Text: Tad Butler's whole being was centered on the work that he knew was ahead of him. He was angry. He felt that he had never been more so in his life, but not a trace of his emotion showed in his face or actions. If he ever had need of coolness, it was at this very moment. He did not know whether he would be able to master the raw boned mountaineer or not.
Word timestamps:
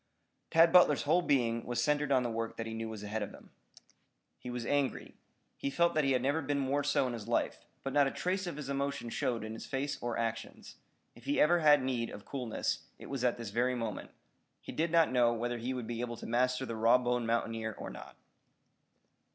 Tad 0.49 0.73
Butler's 0.73 1.03
whole 1.03 1.21
being 1.21 1.63
was 1.63 1.79
centered 1.79 2.11
on 2.11 2.23
the 2.23 2.29
work 2.31 2.57
that 2.57 2.65
he 2.65 2.73
knew 2.73 2.89
was 2.89 3.03
ahead 3.03 3.21
of 3.21 3.29
him. 3.35 3.51
He 4.39 4.49
was 4.49 4.65
angry. 4.65 5.13
He 5.57 5.69
felt 5.69 5.93
that 5.93 6.03
he 6.03 6.13
had 6.13 6.23
never 6.23 6.41
been 6.41 6.57
more 6.57 6.83
so 6.83 7.05
in 7.05 7.13
his 7.13 7.27
life, 7.27 7.67
but 7.83 7.93
not 7.93 8.07
a 8.07 8.09
trace 8.11 8.47
of 8.47 8.55
his 8.57 8.67
emotion 8.67 9.11
showed 9.11 9.43
in 9.43 9.53
his 9.53 9.67
face 9.67 10.01
or 10.01 10.17
actions. 10.17 10.77
If 11.13 11.25
he 11.25 11.39
ever 11.39 11.59
had 11.59 11.83
need 11.83 12.09
of 12.09 12.25
coolness, 12.25 12.87
it 12.97 13.11
was 13.11 13.23
at 13.23 13.37
this 13.37 13.51
very 13.51 13.75
moment. 13.75 14.09
He 14.59 14.71
did 14.71 14.89
not 14.91 15.11
know 15.11 15.33
whether 15.33 15.59
he 15.59 15.71
would 15.71 15.85
be 15.85 16.01
able 16.01 16.17
to 16.17 16.25
master 16.25 16.65
the 16.65 16.75
raw 16.75 16.97
boned 16.97 17.27
mountaineer 17.27 17.75
or 17.77 17.91
not. 17.91 18.15